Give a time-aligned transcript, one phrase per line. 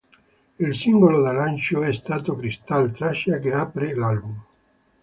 [0.57, 4.43] Il singolo di lancio è stato "Crystal", traccia che apre l'album.